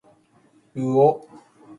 [0.75, 1.27] うお